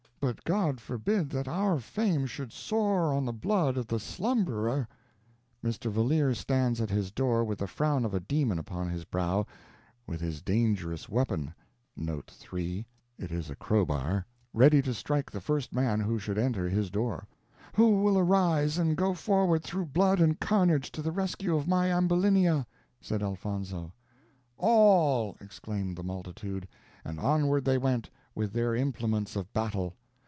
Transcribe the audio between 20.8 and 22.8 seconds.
to the rescue of my Ambulinia?"